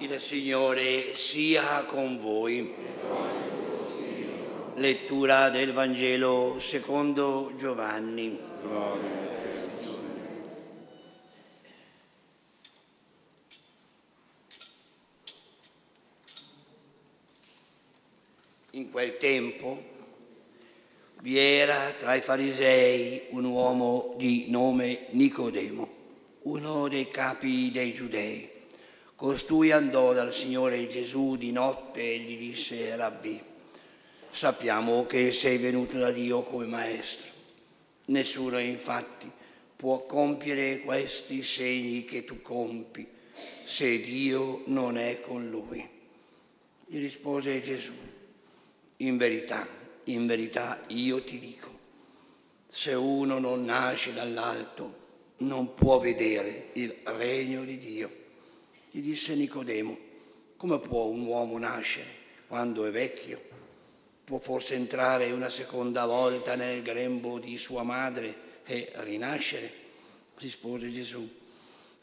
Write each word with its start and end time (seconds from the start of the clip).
Il 0.00 0.20
Signore 0.20 1.16
sia 1.16 1.82
con 1.82 2.20
voi. 2.20 2.72
Lettura 4.76 5.48
del 5.48 5.72
Vangelo 5.72 6.58
secondo 6.60 7.50
Giovanni. 7.56 8.38
In 18.70 18.90
quel 18.92 19.16
tempo 19.16 19.82
vi 21.22 21.38
era 21.38 21.90
tra 21.98 22.14
i 22.14 22.20
farisei 22.20 23.26
un 23.30 23.42
uomo 23.46 24.14
di 24.16 24.46
nome 24.48 25.06
Nicodemo, 25.10 25.88
uno 26.42 26.86
dei 26.86 27.10
capi 27.10 27.72
dei 27.72 27.92
giudei. 27.92 28.57
Costui 29.18 29.72
andò 29.72 30.12
dal 30.12 30.32
Signore 30.32 30.86
Gesù 30.86 31.34
di 31.34 31.50
notte 31.50 32.00
e 32.00 32.18
gli 32.18 32.38
disse, 32.38 32.94
Rabbi, 32.94 33.42
sappiamo 34.30 35.06
che 35.06 35.32
sei 35.32 35.58
venuto 35.58 35.98
da 35.98 36.12
Dio 36.12 36.44
come 36.44 36.66
maestro. 36.66 37.26
Nessuno 38.04 38.60
infatti 38.60 39.28
può 39.74 40.06
compiere 40.06 40.82
questi 40.82 41.42
segni 41.42 42.04
che 42.04 42.24
tu 42.24 42.40
compi 42.42 43.08
se 43.64 43.98
Dio 43.98 44.62
non 44.66 44.96
è 44.96 45.20
con 45.20 45.50
lui. 45.50 45.84
Gli 46.86 47.00
rispose 47.00 47.60
Gesù, 47.60 47.90
in 48.98 49.16
verità, 49.16 49.66
in 50.04 50.28
verità 50.28 50.84
io 50.86 51.24
ti 51.24 51.40
dico, 51.40 51.78
se 52.68 52.94
uno 52.94 53.40
non 53.40 53.64
nasce 53.64 54.12
dall'alto 54.12 55.06
non 55.38 55.74
può 55.74 55.98
vedere 55.98 56.68
il 56.74 56.94
regno 57.02 57.64
di 57.64 57.78
Dio. 57.78 58.26
Gli 58.98 59.10
disse 59.10 59.36
Nicodemo, 59.36 59.96
come 60.56 60.80
può 60.80 61.04
un 61.04 61.24
uomo 61.24 61.56
nascere 61.56 62.08
quando 62.48 62.84
è 62.84 62.90
vecchio? 62.90 63.40
Può 64.24 64.40
forse 64.40 64.74
entrare 64.74 65.30
una 65.30 65.50
seconda 65.50 66.04
volta 66.04 66.56
nel 66.56 66.82
grembo 66.82 67.38
di 67.38 67.56
sua 67.58 67.84
madre 67.84 68.34
e 68.64 68.90
rinascere? 68.96 69.72
Rispose 70.34 70.90
Gesù, 70.90 71.30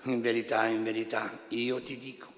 in 0.04 0.22
verità, 0.22 0.68
in 0.68 0.86
verità, 0.86 1.38
io 1.50 1.82
ti 1.82 1.98
dico, 1.98 2.32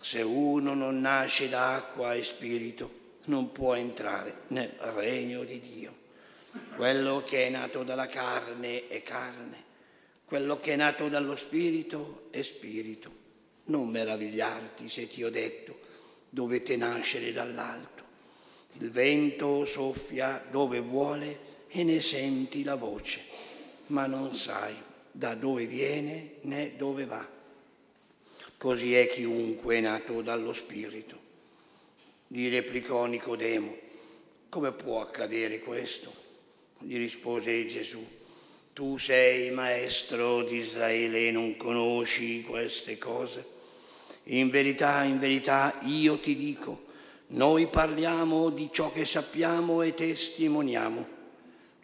se 0.00 0.22
uno 0.22 0.74
non 0.74 1.00
nasce 1.00 1.48
da 1.48 1.76
acqua 1.76 2.14
e 2.14 2.24
spirito, 2.24 2.90
non 3.26 3.52
può 3.52 3.74
entrare 3.74 4.38
nel 4.48 4.70
regno 4.70 5.44
di 5.44 5.60
Dio. 5.60 5.94
Quello 6.74 7.22
che 7.22 7.46
è 7.46 7.48
nato 7.48 7.84
dalla 7.84 8.08
carne 8.08 8.88
è 8.88 9.04
carne, 9.04 9.62
quello 10.24 10.58
che 10.58 10.72
è 10.72 10.76
nato 10.76 11.08
dallo 11.08 11.36
spirito 11.36 12.26
è 12.30 12.42
spirito. 12.42 13.22
Non 13.66 13.88
meravigliarti 13.88 14.88
se 14.88 15.06
ti 15.06 15.24
ho 15.24 15.30
detto, 15.30 15.78
dovete 16.28 16.76
nascere 16.76 17.32
dall'alto. 17.32 18.02
Il 18.78 18.90
vento 18.90 19.64
soffia 19.64 20.44
dove 20.50 20.80
vuole 20.80 21.52
e 21.68 21.84
ne 21.84 22.00
senti 22.00 22.64
la 22.64 22.74
voce, 22.74 23.20
ma 23.86 24.06
non 24.06 24.34
sai 24.36 24.74
da 25.10 25.34
dove 25.34 25.66
viene 25.66 26.34
né 26.42 26.74
dove 26.76 27.04
va. 27.04 27.26
Così 28.56 28.94
è 28.94 29.08
chiunque 29.08 29.76
è 29.76 29.80
nato 29.80 30.22
dallo 30.22 30.52
Spirito. 30.52 31.18
Gli 32.26 32.48
replicò 32.48 33.06
Nicodemo, 33.06 33.76
come 34.48 34.72
può 34.72 35.00
accadere 35.00 35.60
questo? 35.60 36.12
Gli 36.80 36.96
rispose 36.96 37.66
Gesù, 37.66 38.04
tu 38.72 38.98
sei 38.98 39.50
maestro 39.52 40.42
di 40.42 40.56
Israele 40.56 41.28
e 41.28 41.30
non 41.30 41.56
conosci 41.56 42.42
queste 42.42 42.98
cose? 42.98 43.52
In 44.28 44.48
verità, 44.48 45.02
in 45.02 45.18
verità, 45.18 45.78
io 45.82 46.18
ti 46.18 46.34
dico, 46.34 46.84
noi 47.28 47.66
parliamo 47.66 48.48
di 48.48 48.70
ciò 48.72 48.90
che 48.90 49.04
sappiamo 49.04 49.82
e 49.82 49.92
testimoniamo, 49.92 51.06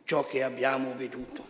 ciò 0.05 0.24
che 0.24 0.42
abbiamo 0.42 0.94
veduto, 0.97 1.44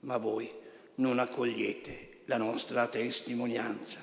ma 0.00 0.16
voi 0.16 0.50
non 0.96 1.18
accogliete 1.18 2.20
la 2.24 2.38
nostra 2.38 2.86
testimonianza. 2.86 3.98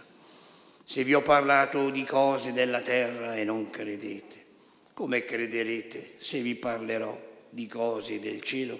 Se 0.85 1.03
vi 1.03 1.15
ho 1.15 1.23
parlato 1.23 1.89
di 1.89 2.03
cose 2.03 2.51
della 2.51 2.81
terra 2.81 3.35
e 3.35 3.43
non 3.43 3.71
credete, 3.71 4.45
come 4.93 5.23
crederete 5.23 6.15
se 6.17 6.41
vi 6.41 6.53
parlerò 6.53 7.19
di 7.49 7.65
cose 7.65 8.19
del 8.19 8.41
cielo? 8.41 8.79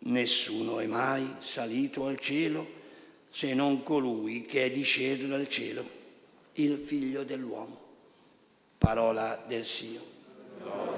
Nessuno 0.00 0.80
è 0.80 0.86
mai 0.86 1.34
salito 1.38 2.06
al 2.06 2.18
cielo 2.18 2.80
se 3.30 3.54
non 3.54 3.84
colui 3.84 4.42
che 4.42 4.64
è 4.64 4.70
disceso 4.70 5.26
dal 5.26 5.46
cielo 5.48 6.00
il 6.54 6.78
figlio 6.78 7.24
dell'uomo. 7.24 7.80
Parola 8.78 9.42
del 9.46 9.64
Signore. 9.64 10.91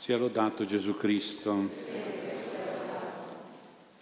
Sia 0.00 0.16
lodato 0.16 0.64
Gesù 0.64 0.96
Cristo. 0.96 1.68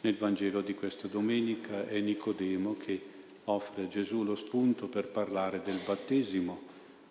Nel 0.00 0.16
Vangelo 0.16 0.60
di 0.60 0.72
questa 0.72 1.08
domenica 1.08 1.88
è 1.88 1.98
Nicodemo 1.98 2.76
che 2.76 3.02
offre 3.46 3.82
a 3.82 3.88
Gesù 3.88 4.22
lo 4.22 4.36
spunto 4.36 4.86
per 4.86 5.08
parlare 5.08 5.60
del 5.60 5.80
battesimo 5.84 6.60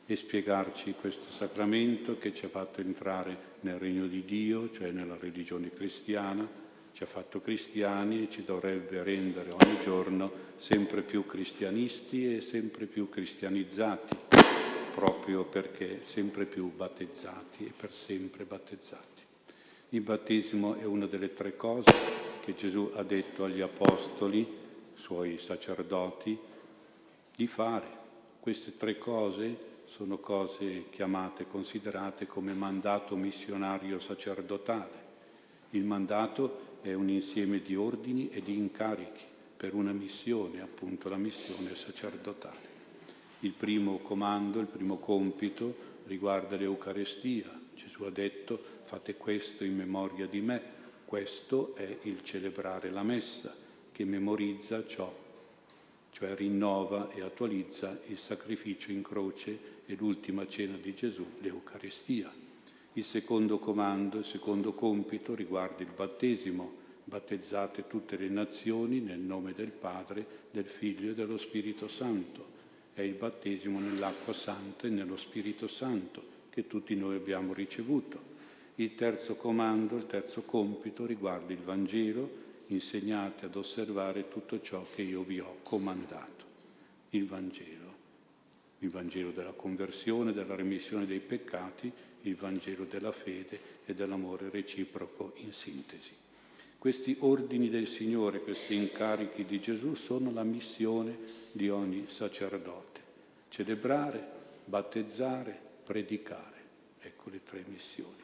e 0.06 0.16
spiegarci 0.16 0.94
questo 0.98 1.34
sacramento 1.34 2.18
che 2.18 2.34
ci 2.34 2.46
ha 2.46 2.48
fatto 2.48 2.80
entrare 2.80 3.38
nel 3.60 3.78
regno 3.78 4.08
di 4.08 4.24
Dio, 4.24 4.72
cioè 4.72 4.92
nella 4.92 5.18
religione 5.20 5.70
cristiana, 5.70 6.48
ci 6.94 7.04
ha 7.04 7.08
fatto 7.08 7.42
cristiani 7.42 8.24
e 8.24 8.30
ci 8.32 8.46
dovrebbe 8.46 9.04
rendere 9.04 9.52
ogni 9.52 9.78
giorno 9.84 10.32
sempre 10.56 11.02
più 11.02 11.26
cristianisti 11.26 12.38
e 12.38 12.40
sempre 12.40 12.86
più 12.86 13.10
cristianizzati 13.10 14.27
proprio 14.98 15.44
perché 15.44 16.02
sempre 16.06 16.46
più 16.46 16.74
battezzati 16.76 17.68
e 17.68 17.72
per 17.80 17.94
sempre 17.94 18.46
battezzati. 18.46 19.22
Il 19.90 20.02
battesimo 20.02 20.74
è 20.74 20.86
una 20.86 21.06
delle 21.06 21.36
tre 21.36 21.56
cose 21.56 21.94
che 22.42 22.56
Gesù 22.56 22.90
ha 22.96 23.04
detto 23.04 23.44
agli 23.44 23.62
apostoli, 23.62 24.58
suoi 24.96 25.38
sacerdoti, 25.38 26.36
di 27.36 27.46
fare. 27.46 27.86
Queste 28.40 28.76
tre 28.76 28.98
cose 28.98 29.56
sono 29.86 30.18
cose 30.18 30.86
chiamate, 30.90 31.46
considerate 31.46 32.26
come 32.26 32.54
mandato 32.54 33.16
missionario 33.16 34.00
sacerdotale. 34.00 35.06
Il 35.72 35.84
mandato 35.84 36.80
è 36.82 36.94
un 36.94 37.10
insieme 37.10 37.62
di 37.62 37.76
ordini 37.76 38.30
e 38.32 38.42
di 38.42 38.58
incarichi 38.58 39.26
per 39.56 39.76
una 39.76 39.92
missione, 39.92 40.60
appunto 40.60 41.08
la 41.08 41.18
missione 41.18 41.76
sacerdotale. 41.76 42.77
Il 43.42 43.52
primo 43.52 44.00
comando, 44.00 44.60
il 44.60 44.66
primo 44.66 44.98
compito 44.98 45.76
riguarda 46.08 46.56
l'Eucarestia. 46.56 47.48
Gesù 47.76 48.04
ha 48.04 48.10
detto 48.10 48.60
fate 48.86 49.16
questo 49.16 49.64
in 49.64 49.76
memoria 49.76 50.26
di 50.26 50.42
me. 50.42 50.76
Questo 51.06 51.76
è 51.76 51.98
il 52.04 52.24
celebrare 52.24 52.90
la 52.90 53.04
messa 53.04 53.54
che 53.92 54.06
memorizza 54.06 54.88
ciò, 54.88 55.16
cioè 56.12 56.36
rinnova 56.36 57.12
e 57.12 57.22
attualizza 57.22 58.00
il 58.08 58.18
sacrificio 58.18 58.92
in 58.92 59.04
croce 59.04 59.76
e 59.86 59.96
l'ultima 59.96 60.48
cena 60.48 60.76
di 60.76 60.96
Gesù, 60.96 61.24
l'Eucarestia. 61.40 62.34
Il 62.94 63.04
secondo 63.04 63.60
comando, 63.60 64.18
il 64.18 64.26
secondo 64.26 64.74
compito 64.74 65.36
riguarda 65.36 65.84
il 65.84 65.92
battesimo. 65.96 66.86
Battezzate 67.04 67.88
tutte 67.88 68.18
le 68.18 68.30
nazioni 68.30 69.00
nel 69.00 69.20
nome 69.20 69.54
del 69.54 69.72
Padre, 69.72 70.26
del 70.50 70.66
Figlio 70.66 71.12
e 71.12 71.14
dello 71.14 71.38
Spirito 71.38 71.88
Santo 71.88 72.47
è 73.02 73.04
il 73.04 73.14
battesimo 73.14 73.80
nell'acqua 73.80 74.34
santa 74.34 74.88
e 74.88 74.90
nello 74.90 75.18
Spirito 75.18 75.68
Santo 75.68 76.36
che 76.50 76.66
tutti 76.66 76.96
noi 76.96 77.16
abbiamo 77.16 77.54
ricevuto. 77.54 78.36
Il 78.76 78.96
terzo 78.96 79.36
comando, 79.36 79.98
il 79.98 80.08
terzo 80.08 80.42
compito 80.42 81.06
riguarda 81.06 81.54
il 81.54 81.60
Vangelo, 81.60 82.46
insegnate 82.68 83.46
ad 83.46 83.56
osservare 83.56 84.30
tutto 84.30 84.60
ciò 84.62 84.84
che 84.96 85.04
io 85.04 85.22
vi 85.22 85.40
ho 85.40 85.58
comandato. 85.62 86.46
Il 87.12 87.28
Vangelo, 87.28 87.94
il 88.80 88.90
Vangelo 88.90 89.30
della 89.30 89.52
conversione, 89.52 90.34
della 90.34 90.56
remissione 90.56 91.06
dei 91.06 91.20
peccati, 91.20 91.92
il 92.22 92.36
Vangelo 92.36 92.86
della 92.86 93.12
fede 93.12 93.60
e 93.86 93.94
dell'amore 93.94 94.50
reciproco 94.50 95.34
in 95.36 95.54
sintesi. 95.54 96.26
Questi 96.78 97.18
ordini 97.20 97.70
del 97.70 97.88
Signore, 97.88 98.42
questi 98.42 98.76
incarichi 98.76 99.46
di 99.46 99.60
Gesù 99.60 99.96
sono 99.96 100.32
la 100.32 100.44
missione 100.44 101.18
di 101.52 101.70
ogni 101.70 102.06
sacerdote. 102.08 103.02
Celebrare, 103.50 104.26
battezzare, 104.66 105.60
predicare. 105.84 106.56
Ecco 107.00 107.30
le 107.32 107.42
tre 107.44 107.64
missioni. 107.68 108.22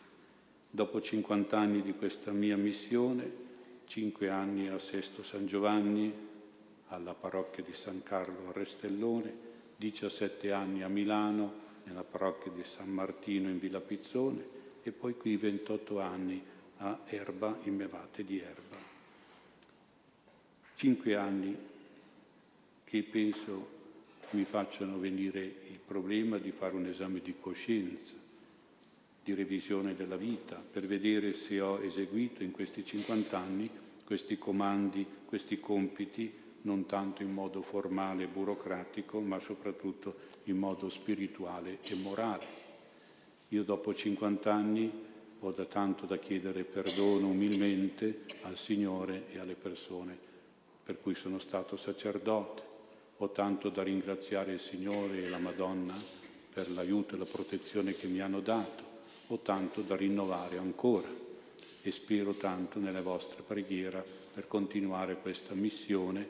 Dopo 0.69 1.01
50 1.01 1.57
anni 1.57 1.81
di 1.81 1.93
questa 1.93 2.31
mia 2.31 2.55
missione, 2.55 3.41
5 3.85 4.29
anni 4.29 4.67
a 4.69 4.77
Sesto 4.77 5.23
San 5.23 5.47
Giovanni, 5.47 6.13
alla 6.89 7.13
parrocchia 7.15 7.63
di 7.63 7.73
San 7.73 8.03
Carlo 8.03 8.49
a 8.49 8.51
Restellone, 8.53 9.33
17 9.77 10.51
anni 10.51 10.83
a 10.83 10.87
Milano, 10.87 11.61
nella 11.85 12.03
parrocchia 12.03 12.51
di 12.51 12.63
San 12.63 12.89
Martino 12.89 13.49
in 13.49 13.59
Villa 13.59 13.81
Pizzone 13.81 14.61
e 14.83 14.91
poi 14.91 15.15
qui 15.17 15.37
28 15.37 15.99
anni 15.99 16.43
a 16.77 16.99
Erba, 17.05 17.57
in 17.63 17.75
Mevate 17.75 18.23
di 18.23 18.39
Erba. 18.39 18.77
Cinque 20.75 21.15
anni 21.15 21.55
che 22.83 23.03
penso 23.03 23.81
mi 24.31 24.43
facciano 24.43 24.97
venire 24.97 25.41
il 25.41 25.79
problema 25.85 26.37
di 26.37 26.51
fare 26.51 26.75
un 26.75 26.87
esame 26.87 27.21
di 27.21 27.35
coscienza, 27.39 28.13
di 29.23 29.33
revisione 29.33 29.95
della 29.95 30.17
vita, 30.17 30.55
per 30.55 30.85
vedere 30.85 31.33
se 31.33 31.61
ho 31.61 31.81
eseguito 31.81 32.43
in 32.43 32.51
questi 32.51 32.83
50 32.83 33.37
anni 33.37 33.69
questi 34.05 34.37
comandi, 34.37 35.05
questi 35.25 35.59
compiti, 35.59 36.31
non 36.61 36.85
tanto 36.85 37.23
in 37.23 37.33
modo 37.33 37.61
formale 37.61 38.23
e 38.23 38.27
burocratico, 38.27 39.19
ma 39.19 39.39
soprattutto 39.39 40.15
in 40.43 40.57
modo 40.57 40.89
spirituale 40.89 41.79
e 41.81 41.95
morale. 41.95 42.45
Io 43.49 43.63
dopo 43.63 43.93
50 43.93 44.53
anni 44.53 44.91
ho 45.45 45.51
da 45.51 45.65
tanto 45.65 46.05
da 46.05 46.17
chiedere 46.17 46.63
perdono 46.63 47.27
umilmente 47.27 48.21
al 48.43 48.57
Signore 48.57 49.25
e 49.33 49.39
alle 49.39 49.55
persone 49.55 50.17
per 50.83 51.01
cui 51.01 51.15
sono 51.15 51.37
stato 51.37 51.75
sacerdote. 51.75 52.61
Ho 53.17 53.29
tanto 53.31 53.69
da 53.69 53.83
ringraziare 53.83 54.53
il 54.53 54.59
Signore 54.59 55.23
e 55.23 55.29
la 55.29 55.37
Madonna 55.37 56.01
per 56.53 56.71
l'aiuto 56.71 57.15
e 57.15 57.17
la 57.17 57.25
protezione 57.25 57.93
che 57.93 58.07
mi 58.07 58.21
hanno 58.21 58.39
dato. 58.39 58.91
Ho 59.27 59.39
tanto 59.39 59.81
da 59.81 59.97
rinnovare 59.97 60.57
ancora 60.57 61.09
e 61.81 61.91
spero 61.91 62.33
tanto 62.33 62.79
nelle 62.79 63.01
vostre 63.01 63.41
preghiere 63.41 64.03
per 64.33 64.47
continuare 64.47 65.17
questa 65.17 65.53
missione 65.53 66.25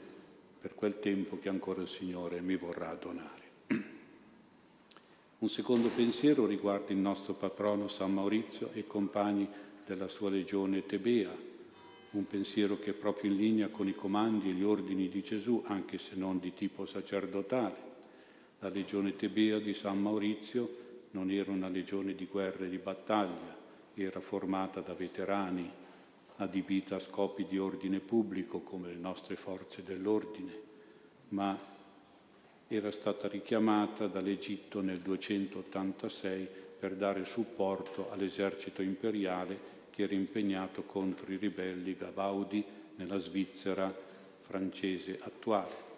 per 0.60 0.74
quel 0.74 1.00
tempo 1.00 1.38
che 1.40 1.50
ancora 1.50 1.82
il 1.82 1.88
Signore 1.88 2.42
mi 2.42 2.56
vorrà 2.56 2.94
donare. 2.96 3.53
Un 5.44 5.50
secondo 5.50 5.90
pensiero 5.90 6.46
riguarda 6.46 6.94
il 6.94 7.00
nostro 7.00 7.34
patrono 7.34 7.90
San 7.90 8.14
Maurizio 8.14 8.70
e 8.72 8.80
i 8.80 8.88
compagni 8.88 9.46
della 9.86 10.08
sua 10.08 10.30
legione 10.30 10.86
Tebea, 10.86 11.36
un 12.12 12.26
pensiero 12.26 12.80
che 12.80 12.92
è 12.92 12.94
proprio 12.94 13.30
in 13.30 13.36
linea 13.36 13.68
con 13.68 13.90
i 13.90 13.94
comandi 13.94 14.50
e 14.50 14.54
gli 14.54 14.64
ordini 14.64 15.10
di 15.10 15.22
Gesù, 15.22 15.62
anche 15.66 15.98
se 15.98 16.16
non 16.16 16.40
di 16.40 16.54
tipo 16.54 16.86
sacerdotale. 16.86 17.76
La 18.60 18.70
legione 18.70 19.18
Tebea 19.18 19.60
di 19.60 19.74
San 19.74 20.02
Maurizio 20.02 20.78
non 21.12 21.30
era 21.30 21.52
una 21.52 21.68
legione 21.68 22.16
di 22.16 22.26
guerra 22.26 22.64
e 22.64 22.70
di 22.70 22.78
battaglia, 22.78 23.54
era 23.96 24.22
formata 24.22 24.80
da 24.80 24.94
veterani, 24.94 25.70
adibita 26.38 26.96
a 26.96 27.00
scopi 27.00 27.46
di 27.50 27.60
ordine 27.60 28.00
pubblico 28.00 28.62
come 28.62 28.88
le 28.88 28.98
nostre 28.98 29.36
forze 29.36 29.84
dell'ordine, 29.84 30.54
ma 31.28 31.73
era 32.76 32.92
stata 32.92 33.28
richiamata 33.28 34.08
dall'Egitto 34.08 34.82
nel 34.82 35.00
286 35.00 36.48
per 36.80 36.96
dare 36.96 37.24
supporto 37.24 38.10
all'esercito 38.12 38.82
imperiale 38.82 39.72
che 39.92 40.04
era 40.04 40.14
impegnato 40.16 40.82
contro 40.84 41.32
i 41.32 41.38
ribelli 41.38 41.96
Gavaudi 41.96 42.64
nella 42.96 43.20
Svizzera 43.20 43.94
francese 44.42 45.20
attuale. 45.22 45.92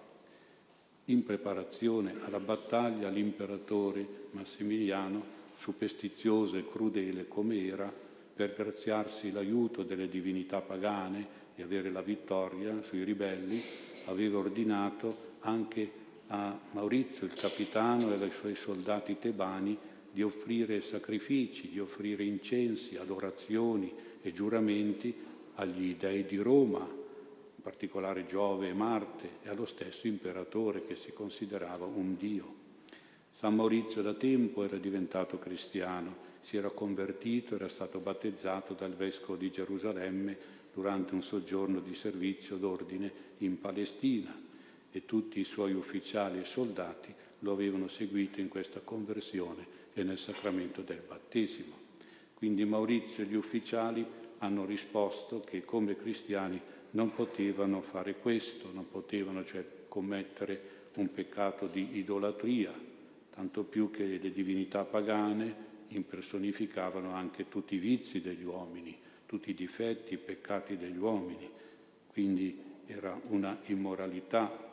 In 1.06 1.24
preparazione 1.24 2.16
alla 2.26 2.40
battaglia 2.40 3.08
l'imperatore 3.08 4.28
Massimiliano, 4.32 5.24
superstizioso 5.58 6.58
e 6.58 6.68
crudele 6.68 7.28
come 7.28 7.66
era, 7.66 7.92
per 8.36 8.54
graziarsi 8.54 9.32
l'aiuto 9.32 9.84
delle 9.84 10.10
divinità 10.10 10.60
pagane 10.60 11.44
e 11.56 11.64
avere 11.64 11.90
la 11.90 12.02
vittoria 12.02 12.82
sui 12.82 13.04
ribelli, 13.04 13.62
aveva 14.08 14.40
ordinato 14.40 15.34
anche 15.40 16.04
a 16.28 16.58
Maurizio, 16.72 17.26
il 17.26 17.34
capitano, 17.34 18.14
e 18.14 18.22
ai 18.22 18.32
suoi 18.32 18.56
soldati 18.56 19.18
tebani 19.20 19.78
di 20.12 20.24
offrire 20.24 20.82
sacrifici, 20.82 21.70
di 21.70 21.80
offrire 21.80 22.24
incensi, 22.24 22.98
adorazioni 22.98 23.94
e 24.22 24.32
giuramenti 24.32 25.14
agli 25.56 25.96
dei 25.96 26.26
di 26.26 26.38
Roma, 26.38 26.80
in 26.80 27.62
particolare 27.62 28.26
Giove 28.26 28.70
e 28.70 28.74
Marte, 28.74 29.30
e 29.44 29.50
allo 29.50 29.66
stesso 29.66 30.08
imperatore 30.08 30.86
che 30.86 30.96
si 30.96 31.12
considerava 31.12 31.86
un 31.86 32.16
dio. 32.18 32.64
San 33.32 33.56
Maurizio 33.56 34.02
da 34.02 34.14
tempo 34.14 34.64
era 34.64 34.78
diventato 34.78 35.38
cristiano, 35.38 36.24
si 36.42 36.58
era 36.58 36.70
convertito, 36.70 37.56
era 37.56 37.68
stato 37.68 38.00
battezzato 38.00 38.74
dal 38.74 38.94
vescovo 38.94 39.36
di 39.36 39.52
Gerusalemme 39.52 40.38
durante 40.74 41.14
un 41.14 41.22
soggiorno 41.22 41.80
di 41.80 41.96
servizio 41.96 42.58
d'ordine 42.58 43.12
in 43.40 43.60
Palestina 43.60 44.45
e 44.96 45.04
tutti 45.04 45.42
i 45.42 45.44
suoi 45.44 45.74
ufficiali 45.74 46.40
e 46.40 46.46
soldati 46.46 47.14
lo 47.40 47.52
avevano 47.52 47.90
seguito 47.90 48.40
in 48.40 48.48
questa 48.48 48.80
conversione 48.80 49.68
e 49.94 50.04
nel 50.04 50.18
sacramento 50.18 50.84
del 50.84 51.02
battesimo. 51.06 51.76
Quindi 52.34 52.64
Maurizio 52.64 53.24
e 53.24 53.26
gli 53.26 53.36
ufficiali 53.36 54.06
hanno 54.38 54.64
risposto 54.64 55.42
che 55.42 55.66
come 55.66 55.98
cristiani 55.98 56.62
non 56.92 57.14
potevano 57.14 57.82
fare 57.82 58.16
questo, 58.16 58.72
non 58.72 58.90
potevano 58.90 59.44
cioè 59.44 59.66
commettere 59.90 60.90
un 60.96 61.12
peccato 61.12 61.68
di 61.68 61.98
idolatria, 61.98 62.74
tanto 63.34 63.64
più 63.64 63.92
che 63.92 64.06
le 64.06 64.32
divinità 64.32 64.86
pagane 64.86 65.74
impersonificavano 65.90 67.12
anche 67.12 67.50
tutti 67.50 67.76
i 67.76 67.80
vizi 67.80 68.22
degli 68.22 68.46
uomini, 68.46 68.98
tutti 69.26 69.50
i 69.50 69.56
difetti, 69.56 70.14
i 70.14 70.20
peccati 70.20 70.78
degli 70.78 70.98
uomini. 70.98 71.50
Quindi 72.08 72.58
era 72.86 73.20
una 73.28 73.60
immoralità 73.66 74.65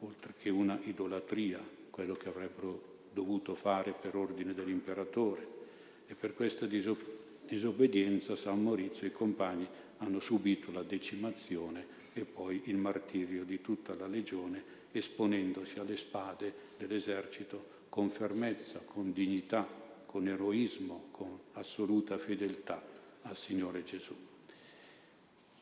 oltre 0.00 0.34
che 0.38 0.50
una 0.50 0.78
idolatria, 0.84 1.60
quello 1.90 2.14
che 2.14 2.28
avrebbero 2.28 2.90
dovuto 3.12 3.54
fare 3.54 3.92
per 3.92 4.16
ordine 4.16 4.54
dell'imperatore. 4.54 5.58
E 6.06 6.14
per 6.14 6.34
questa 6.34 6.66
disobbedienza 6.66 8.36
San 8.36 8.62
Maurizio 8.62 9.04
e 9.04 9.10
i 9.10 9.12
compagni 9.12 9.66
hanno 9.98 10.20
subito 10.20 10.72
la 10.72 10.82
decimazione 10.82 11.98
e 12.12 12.24
poi 12.24 12.62
il 12.64 12.76
martirio 12.76 13.44
di 13.44 13.60
tutta 13.60 13.94
la 13.94 14.06
legione, 14.06 14.78
esponendosi 14.92 15.78
alle 15.78 15.96
spade 15.96 16.52
dell'esercito 16.76 17.78
con 17.88 18.10
fermezza, 18.10 18.80
con 18.84 19.12
dignità, 19.12 19.66
con 20.06 20.26
eroismo, 20.26 21.08
con 21.12 21.38
assoluta 21.52 22.18
fedeltà 22.18 22.82
al 23.22 23.36
Signore 23.36 23.84
Gesù. 23.84 24.14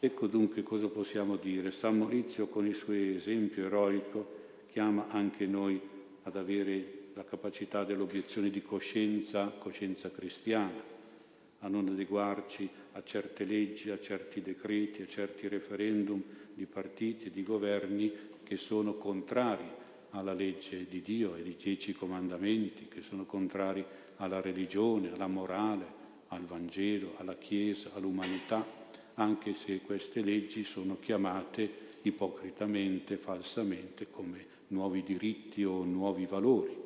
Ecco 0.01 0.27
dunque 0.29 0.62
cosa 0.62 0.87
possiamo 0.87 1.37
dire. 1.37 1.73
San 1.73 1.99
Maurizio 1.99 2.47
con 2.47 2.67
il 2.67 2.75
suo 2.75 2.93
esempio 2.95 3.67
eroico 3.67 4.37
chiama 4.79 5.09
anche 5.09 5.45
noi 5.45 5.81
ad 6.23 6.37
avere 6.37 7.09
la 7.15 7.25
capacità 7.25 7.83
dell'obiezione 7.83 8.49
di 8.49 8.63
coscienza, 8.63 9.47
coscienza 9.59 10.09
cristiana, 10.13 10.81
a 11.59 11.67
non 11.67 11.89
adeguarci 11.89 12.69
a 12.93 13.03
certe 13.03 13.43
leggi, 13.43 13.91
a 13.91 13.99
certi 13.99 14.41
decreti, 14.41 15.03
a 15.03 15.09
certi 15.09 15.49
referendum 15.49 16.23
di 16.55 16.65
partiti 16.67 17.27
e 17.27 17.31
di 17.33 17.43
governi 17.43 18.13
che 18.45 18.57
sono 18.57 18.95
contrari 18.95 19.69
alla 20.11 20.33
legge 20.33 20.87
di 20.89 21.03
Dio 21.03 21.35
e 21.35 21.41
ai 21.41 21.57
dieci 21.61 21.93
comandamenti, 21.93 22.87
che 22.87 23.03
sono 23.03 23.25
contrari 23.25 23.85
alla 24.19 24.41
religione, 24.41 25.11
alla 25.13 25.27
morale, 25.27 25.87
al 26.29 26.45
Vangelo, 26.45 27.15
alla 27.17 27.37
Chiesa, 27.37 27.91
all'umanità 27.95 28.65
anche 29.15 29.55
se 29.55 29.81
queste 29.81 30.21
leggi 30.21 30.63
sono 30.63 30.99
chiamate 31.01 31.97
ipocritamente, 32.03 33.17
falsamente, 33.17 34.09
come 34.09 34.58
nuovi 34.69 35.03
diritti 35.03 35.65
o 35.65 35.85
nuovi 35.85 36.27
valori. 36.27 36.77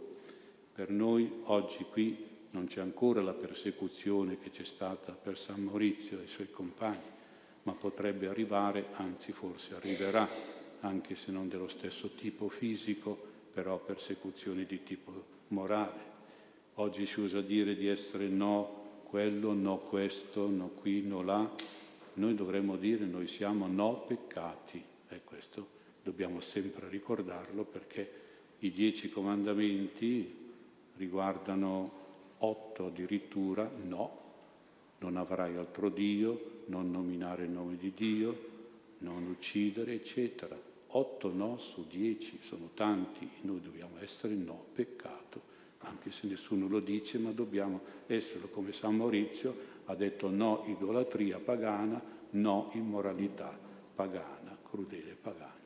Per 0.73 0.91
noi 0.91 1.31
oggi 1.45 1.85
qui 1.91 2.31
non 2.51 2.67
c'è 2.67 2.81
ancora 2.81 3.23
la 3.23 3.33
persecuzione 3.33 4.39
che 4.39 4.51
c'è 4.51 4.65
stata 4.65 5.13
per 5.13 5.39
San 5.39 5.63
Maurizio 5.63 6.21
e 6.21 6.25
i 6.25 6.29
suoi 6.29 6.51
compagni, 6.51 7.11
ma 7.65 7.73
potrebbe 7.73 8.29
arrivare, 8.29 8.87
anzi 8.93 9.33
forse 9.33 9.75
arriverà, 9.75 10.29
anche 10.81 11.15
se 11.15 11.31
non 11.31 11.49
dello 11.49 11.69
stesso 11.69 12.11
tipo 12.11 12.49
fisico, 12.49 13.31
però 13.53 13.79
persecuzioni 13.79 14.65
di 14.65 14.83
tipo 14.83 15.25
morale. 15.49 16.11
Oggi 16.75 17.07
si 17.07 17.21
usa 17.21 17.41
dire 17.41 17.75
di 17.75 17.87
essere 17.87 18.29
no 18.29 18.81
quello, 19.05 19.53
no 19.53 19.79
questo, 19.79 20.49
no 20.49 20.69
qui, 20.69 21.03
no 21.03 21.23
là, 21.23 21.51
noi 22.15 22.35
dovremmo 22.35 22.77
dire 22.77 23.05
noi 23.05 23.27
siamo 23.27 23.67
no 23.67 24.05
peccati 24.07 24.83
e 25.09 25.21
questo 25.25 25.81
dobbiamo 26.03 26.41
sempre 26.41 26.89
ricordarlo 26.89 27.65
perché 27.65 28.21
i 28.59 28.71
dieci 28.71 29.11
comandamenti 29.11 30.41
riguardano 30.97 32.01
otto 32.39 32.87
addirittura 32.87 33.71
no, 33.85 34.21
non 34.99 35.17
avrai 35.17 35.57
altro 35.57 35.89
Dio, 35.89 36.63
non 36.67 36.91
nominare 36.91 37.45
il 37.45 37.51
nome 37.51 37.77
di 37.77 37.93
Dio, 37.95 38.51
non 38.99 39.27
uccidere, 39.27 39.95
eccetera. 39.95 40.57
Otto 40.95 41.33
no 41.33 41.57
su 41.59 41.87
dieci 41.89 42.39
sono 42.43 42.71
tanti, 42.75 43.29
noi 43.43 43.61
dobbiamo 43.61 43.99
essere 44.01 44.35
no, 44.35 44.67
peccato, 44.75 45.41
anche 45.79 46.11
se 46.11 46.27
nessuno 46.27 46.69
lo 46.69 46.81
dice, 46.81 47.19
ma 47.19 47.31
dobbiamo 47.31 47.81
esserlo 48.07 48.49
come 48.49 48.73
San 48.73 48.97
Maurizio 48.97 49.71
ha 49.87 49.95
detto 49.95 50.31
no 50.31 50.63
idolatria 50.67 51.39
pagana, 51.39 52.01
no 52.31 52.71
immoralità 52.75 53.59
pagana, 53.95 54.57
crudele 54.63 55.17
pagana. 55.21 55.62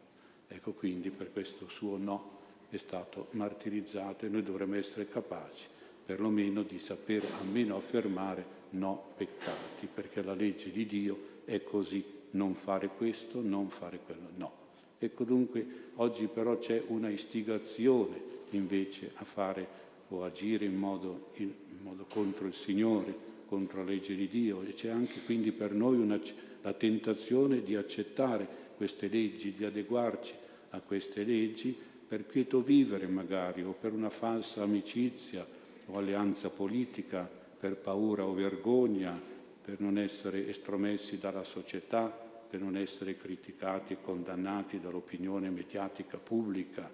Ecco 0.56 0.72
quindi 0.72 1.10
per 1.10 1.30
questo 1.32 1.68
suo 1.68 1.98
no 1.98 2.30
è 2.70 2.78
stato 2.78 3.26
martirizzato 3.32 4.24
e 4.24 4.30
noi 4.30 4.42
dovremmo 4.42 4.76
essere 4.76 5.06
capaci 5.06 5.66
perlomeno 6.04 6.62
di 6.62 6.78
saper 6.78 7.22
almeno 7.40 7.76
affermare 7.76 8.44
no 8.70 9.12
peccati, 9.16 9.86
perché 9.92 10.22
la 10.22 10.32
legge 10.32 10.70
di 10.70 10.86
Dio 10.86 11.42
è 11.44 11.62
così, 11.62 12.02
non 12.30 12.54
fare 12.54 12.88
questo, 12.88 13.42
non 13.42 13.68
fare 13.68 13.98
quello, 13.98 14.28
no. 14.36 14.52
Ecco 14.98 15.24
dunque 15.24 15.90
oggi 15.96 16.26
però 16.26 16.56
c'è 16.56 16.82
una 16.86 17.10
istigazione 17.10 18.18
invece 18.50 19.10
a 19.16 19.24
fare 19.24 19.84
o 20.08 20.24
agire 20.24 20.64
in 20.64 20.76
modo, 20.76 21.32
in 21.34 21.52
modo 21.82 22.06
contro 22.08 22.46
il 22.46 22.54
Signore, 22.54 23.14
contro 23.46 23.84
la 23.84 23.90
legge 23.90 24.14
di 24.14 24.26
Dio. 24.26 24.62
E 24.62 24.72
c'è 24.72 24.88
anche 24.88 25.20
quindi 25.24 25.52
per 25.52 25.72
noi 25.72 25.98
una, 25.98 26.18
la 26.62 26.72
tentazione 26.72 27.62
di 27.62 27.76
accettare 27.76 28.64
queste 28.76 29.08
leggi, 29.08 29.52
di 29.52 29.64
adeguarci 29.64 30.44
a 30.76 30.80
queste 30.80 31.24
leggi 31.24 31.76
per 32.06 32.26
quieto 32.26 32.60
vivere 32.60 33.06
magari 33.06 33.62
o 33.62 33.72
per 33.72 33.92
una 33.92 34.10
falsa 34.10 34.62
amicizia 34.62 35.46
o 35.86 35.98
alleanza 35.98 36.50
politica, 36.50 37.28
per 37.58 37.76
paura 37.76 38.24
o 38.24 38.32
vergogna, 38.32 39.18
per 39.62 39.80
non 39.80 39.98
essere 39.98 40.48
estromessi 40.48 41.18
dalla 41.18 41.44
società, 41.44 42.06
per 42.06 42.60
non 42.60 42.76
essere 42.76 43.16
criticati 43.16 43.94
e 43.94 44.00
condannati 44.00 44.78
dall'opinione 44.78 45.50
mediatica 45.50 46.18
pubblica, 46.18 46.88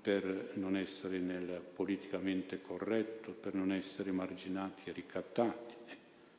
per 0.00 0.52
non 0.54 0.76
essere 0.76 1.18
nel 1.18 1.62
politicamente 1.74 2.60
corretto, 2.60 3.32
per 3.32 3.54
non 3.54 3.72
essere 3.72 4.10
marginati 4.10 4.88
e 4.88 4.92
ricattati. 4.92 5.74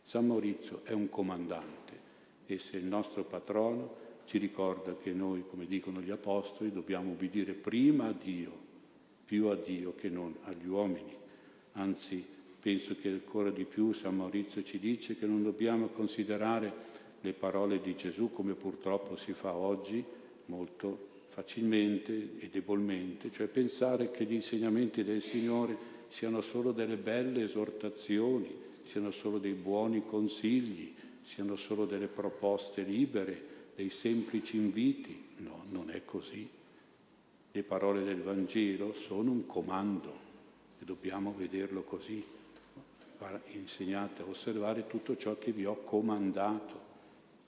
San 0.04 0.28
Maurizio 0.28 0.82
è 0.84 0.92
un 0.92 1.08
comandante 1.08 2.08
e 2.46 2.60
se 2.60 2.78
il 2.78 2.86
nostro 2.86 3.24
patrono 3.24 4.08
ci 4.30 4.38
ricorda 4.38 4.96
che 4.96 5.12
noi, 5.12 5.44
come 5.50 5.66
dicono 5.66 6.02
gli 6.02 6.12
Apostoli, 6.12 6.72
dobbiamo 6.72 7.10
ubbidire 7.10 7.54
prima 7.54 8.10
a 8.10 8.14
Dio, 8.14 8.52
più 9.26 9.48
a 9.48 9.56
Dio 9.56 9.96
che 9.96 10.08
non 10.08 10.36
agli 10.44 10.68
uomini. 10.68 11.16
Anzi, 11.72 12.24
penso 12.60 12.96
che 13.02 13.10
ancora 13.10 13.50
di 13.50 13.64
più 13.64 13.92
San 13.92 14.18
Maurizio 14.18 14.62
ci 14.62 14.78
dice 14.78 15.18
che 15.18 15.26
non 15.26 15.42
dobbiamo 15.42 15.88
considerare 15.88 16.72
le 17.22 17.34
parole 17.34 17.82
di 17.82 17.96
Gesù 17.96 18.32
come 18.32 18.54
purtroppo 18.54 19.16
si 19.16 19.34
fa 19.34 19.56
oggi 19.56 20.06
molto 20.46 21.08
facilmente 21.30 22.34
e 22.38 22.50
debolmente, 22.52 23.32
cioè 23.32 23.48
pensare 23.48 24.12
che 24.12 24.26
gli 24.26 24.34
insegnamenti 24.34 25.04
del 25.04 25.24
Signore 25.24 25.76
siano 26.08 26.42
solo 26.42 26.72
delle 26.72 26.98
belle 26.98 27.46
esortazioni, 27.46 28.54
siano 28.84 29.10
solo 29.10 29.40
dei 29.40 29.54
buoni 29.54 30.04
consigli, 30.06 30.94
siano 31.24 31.56
solo 31.56 31.86
delle 31.86 32.08
proposte 32.08 32.84
libere, 32.84 33.58
dei 33.80 33.90
semplici 33.90 34.58
inviti. 34.58 35.28
No, 35.38 35.64
non 35.70 35.90
è 35.90 36.04
così. 36.04 36.46
Le 37.50 37.64
parole 37.64 38.04
del 38.04 38.22
Vangelo 38.22 38.94
sono 38.94 39.32
un 39.32 39.46
comando 39.46 40.12
e 40.82 40.84
dobbiamo 40.84 41.34
vederlo 41.34 41.84
così. 41.84 42.22
Insegnate 43.54 44.22
a 44.22 44.26
osservare 44.26 44.86
tutto 44.86 45.16
ciò 45.16 45.38
che 45.38 45.54
vi 45.54 45.64
ho 45.64 45.82
comandato. 45.86 46.88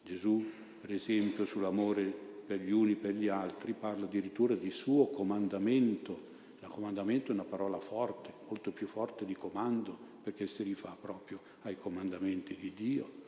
Gesù, 0.05 0.49
per 0.79 0.93
esempio, 0.93 1.43
sull'amore 1.43 2.03
per 2.45 2.61
gli 2.61 2.71
uni 2.71 2.95
per 2.95 3.13
gli 3.13 3.27
altri, 3.27 3.73
parla 3.73 4.05
addirittura 4.05 4.55
di 4.55 4.71
suo 4.71 5.07
comandamento. 5.07 6.29
Il 6.61 6.67
comandamento 6.69 7.31
è 7.31 7.33
una 7.33 7.43
parola 7.43 7.79
forte, 7.79 8.31
molto 8.47 8.71
più 8.71 8.87
forte 8.87 9.25
di 9.25 9.35
comando, 9.35 9.97
perché 10.23 10.47
si 10.47 10.63
rifà 10.63 10.95
proprio 10.99 11.41
ai 11.63 11.77
comandamenti 11.77 12.55
di 12.55 12.73
Dio 12.73 13.20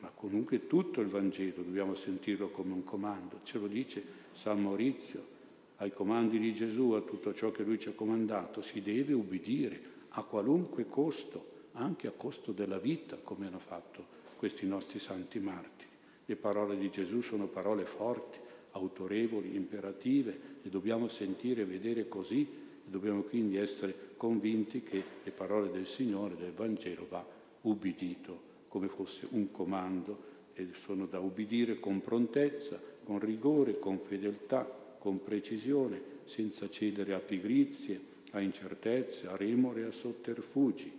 ma 0.00 0.10
comunque 0.14 0.66
tutto 0.66 1.00
il 1.00 1.08
Vangelo 1.08 1.62
dobbiamo 1.62 1.94
sentirlo 1.94 2.48
come 2.48 2.72
un 2.72 2.84
comando. 2.84 3.40
Ce 3.44 3.58
lo 3.58 3.66
dice 3.66 4.02
San 4.32 4.62
Maurizio, 4.62 5.34
ai 5.76 5.92
comandi 5.92 6.38
di 6.38 6.54
Gesù, 6.54 6.92
a 6.92 7.00
tutto 7.00 7.34
ciò 7.34 7.50
che 7.50 7.62
lui 7.62 7.78
ci 7.78 7.88
ha 7.88 7.92
comandato, 7.92 8.62
si 8.62 8.82
deve 8.82 9.12
ubbidire 9.12 9.94
a 10.10 10.22
qualunque 10.22 10.86
costo, 10.88 11.54
anche 11.72 12.06
a 12.06 12.12
costo 12.12 12.52
della 12.52 12.78
vita, 12.78 13.16
come 13.22 13.46
hanno 13.46 13.58
fatto 13.58 14.14
questi 14.36 14.66
nostri 14.66 14.98
santi 14.98 15.38
martiri. 15.38 15.90
Le 16.24 16.36
parole 16.36 16.76
di 16.76 16.90
Gesù 16.90 17.20
sono 17.20 17.46
parole 17.46 17.84
forti, 17.84 18.38
autorevoli, 18.72 19.54
imperative, 19.54 20.38
le 20.62 20.70
dobbiamo 20.70 21.08
sentire 21.08 21.62
e 21.62 21.66
vedere 21.66 22.08
così 22.08 22.42
e 22.42 22.90
dobbiamo 22.90 23.22
quindi 23.22 23.56
essere 23.56 24.14
convinti 24.16 24.82
che 24.82 25.02
le 25.22 25.30
parole 25.30 25.70
del 25.70 25.86
Signore, 25.86 26.36
del 26.36 26.52
Vangelo, 26.52 27.06
va 27.08 27.24
ubbidito 27.62 28.54
come 28.76 28.88
fosse 28.88 29.26
un 29.30 29.50
comando 29.50 30.34
e 30.52 30.68
sono 30.84 31.06
da 31.06 31.18
ubbidire 31.18 31.80
con 31.80 32.02
prontezza, 32.02 32.78
con 33.04 33.18
rigore, 33.18 33.78
con 33.78 33.98
fedeltà, 33.98 34.70
con 34.98 35.22
precisione, 35.22 35.98
senza 36.24 36.68
cedere 36.68 37.14
a 37.14 37.18
pigrizie, 37.18 37.98
a 38.32 38.40
incertezze, 38.40 39.28
a 39.28 39.36
remore, 39.36 39.84
a 39.84 39.92
sotterfugi. 39.92 40.92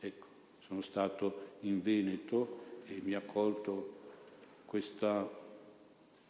Ecco, 0.00 0.26
sono 0.66 0.80
stato 0.80 1.50
in 1.60 1.80
Veneto 1.80 2.58
e 2.86 3.00
mi 3.04 3.14
ha 3.14 3.20
colto 3.20 4.00
questa, 4.66 5.30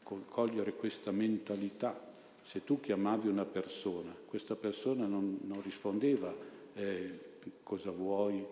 cogliere 0.02 0.74
questa 0.74 1.10
mentalità. 1.10 2.12
Se 2.42 2.64
tu 2.64 2.80
chiamavi 2.80 3.28
una 3.28 3.46
persona, 3.46 4.14
questa 4.26 4.56
persona 4.56 5.06
non, 5.06 5.38
non 5.44 5.62
rispondeva 5.62 6.34
eh, 6.74 7.18
cosa 7.62 7.90
vuoi, 7.90 8.44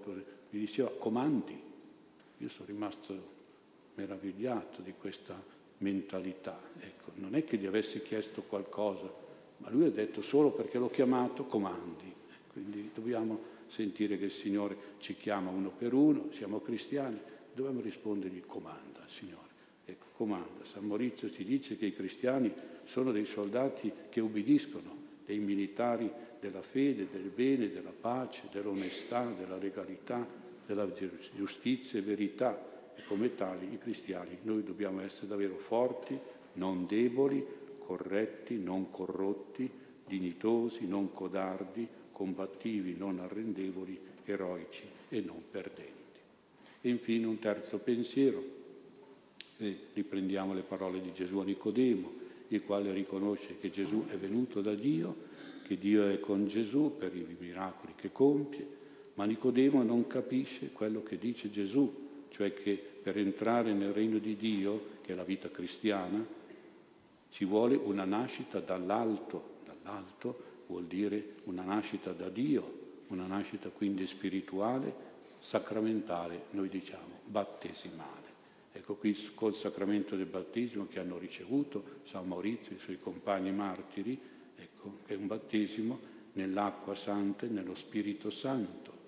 mi 0.52 0.58
diceva 0.58 0.88
comandi, 0.88 1.68
io 2.40 2.48
sono 2.48 2.66
rimasto 2.66 3.38
meravigliato 3.94 4.80
di 4.80 4.94
questa 4.98 5.40
mentalità. 5.78 6.58
Ecco, 6.80 7.12
non 7.16 7.34
è 7.34 7.44
che 7.44 7.58
gli 7.58 7.66
avessi 7.66 8.02
chiesto 8.02 8.42
qualcosa, 8.42 9.12
ma 9.58 9.70
lui 9.70 9.84
ha 9.84 9.90
detto 9.90 10.22
solo 10.22 10.50
perché 10.50 10.78
l'ho 10.78 10.90
chiamato 10.90 11.44
comandi. 11.44 12.12
Quindi 12.52 12.90
dobbiamo 12.94 13.58
sentire 13.66 14.18
che 14.18 14.24
il 14.24 14.30
Signore 14.30 14.76
ci 14.98 15.14
chiama 15.16 15.50
uno 15.50 15.70
per 15.70 15.92
uno, 15.92 16.28
siamo 16.32 16.60
cristiani, 16.60 17.20
dobbiamo 17.52 17.80
rispondergli 17.80 18.42
comanda, 18.46 19.04
Signore. 19.06 19.48
Ecco, 19.84 20.06
comanda. 20.16 20.64
San 20.64 20.86
Maurizio 20.86 21.30
ci 21.30 21.44
dice 21.44 21.76
che 21.76 21.86
i 21.86 21.94
cristiani 21.94 22.52
sono 22.84 23.12
dei 23.12 23.26
soldati 23.26 23.92
che 24.08 24.20
ubbidiscono, 24.20 24.96
dei 25.26 25.38
militari 25.38 26.10
della 26.40 26.62
fede, 26.62 27.08
del 27.10 27.30
bene, 27.34 27.70
della 27.70 27.92
pace, 27.92 28.48
dell'onestà, 28.50 29.26
della 29.26 29.58
legalità, 29.58 30.26
della 30.70 30.88
giustizia 31.34 31.98
e 31.98 32.02
verità 32.02 32.92
e 32.94 33.02
come 33.04 33.34
tali 33.34 33.72
i 33.72 33.78
cristiani 33.78 34.38
noi 34.42 34.62
dobbiamo 34.62 35.00
essere 35.00 35.26
davvero 35.26 35.56
forti, 35.56 36.16
non 36.54 36.86
deboli, 36.86 37.44
corretti, 37.78 38.56
non 38.56 38.88
corrotti, 38.88 39.68
dignitosi, 40.06 40.86
non 40.86 41.12
codardi, 41.12 41.86
combattivi, 42.12 42.94
non 42.96 43.18
arrendevoli, 43.18 43.98
eroici 44.24 44.84
e 45.08 45.20
non 45.20 45.42
perdenti. 45.50 46.18
E 46.82 46.88
infine 46.88 47.26
un 47.26 47.38
terzo 47.40 47.78
pensiero, 47.78 48.58
e 49.56 49.78
riprendiamo 49.92 50.54
le 50.54 50.62
parole 50.62 51.00
di 51.00 51.12
Gesù 51.12 51.38
a 51.38 51.44
Nicodemo, 51.44 52.12
il 52.48 52.62
quale 52.62 52.92
riconosce 52.92 53.58
che 53.58 53.70
Gesù 53.70 54.06
è 54.06 54.16
venuto 54.16 54.60
da 54.60 54.74
Dio, 54.74 55.28
che 55.66 55.76
Dio 55.76 56.08
è 56.08 56.20
con 56.20 56.46
Gesù 56.46 56.94
per 56.96 57.14
i 57.14 57.36
miracoli 57.38 57.92
che 57.96 58.12
compie, 58.12 58.78
ma 59.14 59.24
Nicodemo 59.24 59.82
non 59.82 60.06
capisce 60.06 60.70
quello 60.72 61.02
che 61.02 61.18
dice 61.18 61.50
Gesù, 61.50 62.08
cioè 62.30 62.54
che 62.54 62.90
per 63.02 63.18
entrare 63.18 63.72
nel 63.72 63.92
regno 63.92 64.18
di 64.18 64.36
Dio, 64.36 64.98
che 65.02 65.12
è 65.12 65.16
la 65.16 65.24
vita 65.24 65.50
cristiana, 65.50 66.24
ci 67.30 67.44
vuole 67.44 67.76
una 67.76 68.04
nascita 68.04 68.60
dall'alto. 68.60 69.58
Dall'alto 69.64 70.64
vuol 70.66 70.84
dire 70.84 71.36
una 71.44 71.62
nascita 71.62 72.12
da 72.12 72.28
Dio, 72.28 72.78
una 73.08 73.26
nascita 73.26 73.70
quindi 73.70 74.06
spirituale, 74.06 75.08
sacramentale, 75.38 76.44
noi 76.50 76.68
diciamo 76.68 77.20
battesimale. 77.24 78.28
Ecco 78.72 78.94
qui 78.94 79.16
col 79.34 79.54
sacramento 79.54 80.14
del 80.14 80.26
battesimo 80.26 80.86
che 80.86 81.00
hanno 81.00 81.18
ricevuto 81.18 81.98
San 82.04 82.28
Maurizio 82.28 82.72
e 82.72 82.76
i 82.76 82.78
suoi 82.78 83.00
compagni 83.00 83.50
martiri, 83.52 84.18
ecco, 84.56 84.98
è 85.06 85.14
un 85.14 85.26
battesimo 85.26 85.98
nell'acqua 86.34 86.94
santa 86.94 87.46
e 87.46 87.48
nello 87.48 87.74
Spirito 87.74 88.30
Santo 88.30 88.99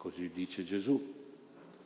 così 0.00 0.30
dice 0.32 0.64
Gesù. 0.64 1.18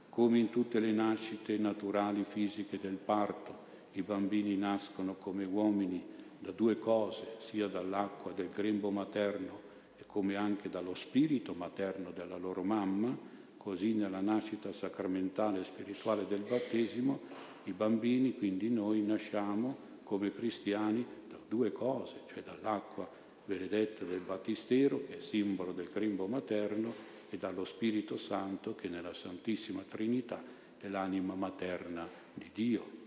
Come 0.08 0.38
in 0.38 0.50
tutte 0.50 0.78
le 0.78 0.92
nascite 0.92 1.58
naturali 1.58 2.24
fisiche 2.28 2.78
del 2.78 2.94
parto, 2.94 3.62
i 3.94 4.02
bambini 4.02 4.56
nascono 4.56 5.16
come 5.16 5.44
uomini 5.44 6.00
da 6.38 6.52
due 6.52 6.78
cose, 6.78 7.38
sia 7.40 7.66
dall'acqua 7.66 8.30
del 8.30 8.50
grembo 8.54 8.90
materno 8.90 9.60
e 9.96 10.04
come 10.06 10.36
anche 10.36 10.68
dallo 10.68 10.94
spirito 10.94 11.54
materno 11.54 12.12
della 12.12 12.36
loro 12.36 12.62
mamma, 12.62 13.18
così 13.56 13.94
nella 13.94 14.20
nascita 14.20 14.72
sacramentale 14.72 15.60
e 15.60 15.64
spirituale 15.64 16.28
del 16.28 16.44
battesimo 16.48 17.18
i 17.64 17.72
bambini, 17.72 18.36
quindi 18.36 18.70
noi 18.70 19.02
nasciamo 19.02 19.76
come 20.04 20.32
cristiani 20.32 21.04
da 21.28 21.38
due 21.48 21.72
cose, 21.72 22.20
cioè 22.32 22.44
dall'acqua 22.44 23.08
benedetta 23.44 24.04
del 24.04 24.20
battistero, 24.20 25.02
che 25.04 25.18
è 25.18 25.20
simbolo 25.20 25.72
del 25.72 25.90
grembo 25.92 26.26
materno, 26.26 27.13
e 27.34 27.36
dallo 27.36 27.64
Spirito 27.64 28.16
Santo, 28.16 28.76
che 28.76 28.88
nella 28.88 29.12
Santissima 29.12 29.82
Trinità 29.82 30.40
è 30.78 30.86
l'anima 30.88 31.34
materna 31.34 32.08
di 32.32 32.48
Dio. 32.54 33.02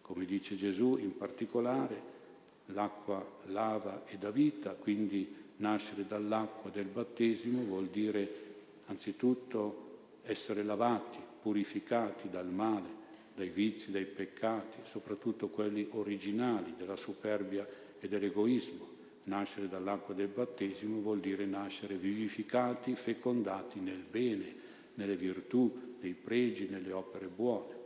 Come 0.00 0.24
dice 0.24 0.54
Gesù 0.54 0.96
in 0.96 1.16
particolare, 1.16 2.12
l'acqua 2.66 3.40
lava 3.46 4.04
e 4.06 4.16
dà 4.16 4.30
vita, 4.30 4.70
quindi 4.74 5.42
nascere 5.56 6.06
dall'acqua 6.06 6.70
del 6.70 6.86
battesimo 6.86 7.64
vuol 7.64 7.86
dire 7.88 8.42
anzitutto 8.86 10.20
essere 10.22 10.62
lavati, 10.62 11.18
purificati 11.42 12.30
dal 12.30 12.48
male, 12.48 13.02
dai 13.34 13.48
vizi, 13.48 13.90
dai 13.90 14.04
peccati, 14.04 14.78
soprattutto 14.84 15.48
quelli 15.48 15.88
originali 15.92 16.74
della 16.76 16.96
superbia 16.96 17.66
e 17.98 18.06
dell'egoismo. 18.06 18.93
Nascere 19.24 19.68
dall'acqua 19.68 20.14
del 20.14 20.28
battesimo 20.28 21.00
vuol 21.00 21.20
dire 21.20 21.46
nascere 21.46 21.96
vivificati, 21.96 22.94
fecondati 22.94 23.80
nel 23.80 24.04
bene, 24.10 24.54
nelle 24.94 25.16
virtù, 25.16 25.96
nei 26.00 26.12
pregi, 26.12 26.68
nelle 26.68 26.92
opere 26.92 27.26
buone. 27.26 27.82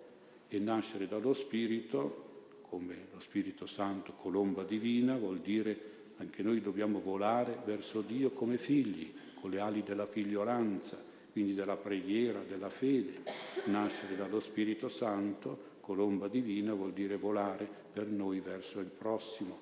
E 0.49 0.59
nascere 0.59 1.07
dallo 1.07 1.35
Spirito, 1.35 2.27
come 2.69 3.07
lo 3.13 3.21
Spirito 3.21 3.67
Santo, 3.67 4.13
colomba 4.13 4.65
divina, 4.65 5.17
vuol 5.17 5.39
dire 5.39 5.97
anche 6.17 6.43
noi 6.43 6.61
dobbiamo 6.61 7.01
volare 7.01 7.61
verso 7.65 8.01
Dio 8.01 8.31
come 8.31 8.59
figli, 8.59 9.13
con 9.41 9.51
le 9.51 9.61
ali 9.61 9.85
della 9.85 10.07
figliolanza, 10.07 11.01
quindi 11.31 11.55
della 11.55 11.77
preghiera, 11.77 12.41
della 12.41 12.71
fede. 12.71 13.23
Nascere 13.67 14.17
dallo 14.17 14.41
Spirito 14.41 14.89
Santo, 14.89 15.77
colomba 15.81 16.27
divina, 16.27 16.75
vuol 16.75 16.93
dire 16.93 17.17
volare 17.17 17.69
per 17.93 18.09
noi 18.09 18.41
verso 18.41 18.81
il 18.81 18.87
prossimo, 18.87 19.61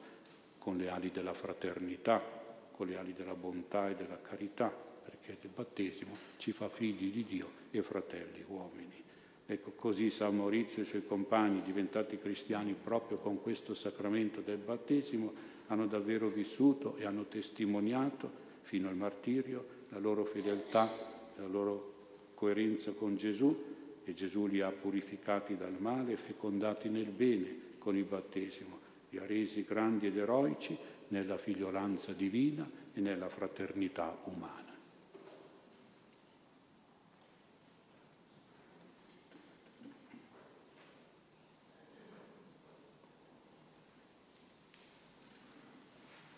con 0.67 0.79
le 0.79 0.91
ali 0.91 1.13
della 1.13 1.33
fraternità, 1.33 2.21
con 2.73 2.89
le 2.89 2.97
ali 2.97 3.13
della 3.13 3.37
bontà 3.37 3.89
e 3.89 3.95
della 3.95 4.21
carità, 4.21 4.67
perché 4.67 5.39
il 5.41 5.49
battesimo 5.55 6.13
ci 6.39 6.51
fa 6.51 6.69
figli 6.69 7.13
di 7.13 7.23
Dio 7.23 7.49
e 7.71 7.85
fratelli 7.85 8.45
uomini. 8.49 9.01
Ecco, 9.47 9.71
così 9.77 10.11
San 10.11 10.37
Maurizio 10.37 10.79
e 10.79 10.85
i 10.85 10.89
suoi 10.89 11.07
compagni, 11.07 11.63
diventati 11.63 12.19
cristiani 12.19 12.75
proprio 12.75 13.19
con 13.19 13.41
questo 13.41 13.75
sacramento 13.75 14.41
del 14.41 14.57
battesimo, 14.57 15.33
hanno 15.69 15.87
davvero 15.87 16.27
vissuto 16.27 16.97
e 16.97 17.05
hanno 17.05 17.27
testimoniato 17.27 18.29
fino 18.63 18.89
al 18.89 18.97
martirio 18.97 19.85
la 19.91 20.01
loro 20.01 20.25
fedeltà, 20.25 20.91
la 21.37 21.47
loro 21.47 22.33
coerenza 22.35 22.91
con 22.91 23.15
Gesù 23.15 24.03
e 24.03 24.13
Gesù 24.15 24.49
li 24.49 24.63
ha 24.63 24.73
purificati 24.73 25.57
dal 25.57 25.77
male 25.79 26.15
e 26.15 26.17
fecondati 26.17 26.89
nel 26.89 27.11
bene 27.11 27.75
con 27.79 27.97
il 27.97 28.03
battesimo 28.05 28.86
li 29.11 29.19
ha 29.19 29.27
resi 29.27 29.65
grandi 29.65 30.07
ed 30.07 30.17
eroici 30.17 30.77
nella 31.09 31.39
figliolanza 31.39 32.13
divina 32.13 32.69
e 32.93 33.01
nella 33.01 33.29
fraternità 33.29 34.19
umana. 34.25 34.66